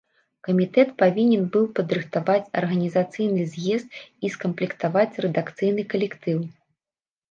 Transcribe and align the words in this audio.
Камітэт 0.45 0.89
павінен 1.01 1.43
быў 1.57 1.67
падрыхтаваць 1.81 2.47
арганізацыйны 2.63 3.47
з'езд 3.55 3.89
і 4.25 4.35
скамплектаваць 4.41 5.09
рэдакцыйны 5.29 5.91
калектыў. 5.97 6.47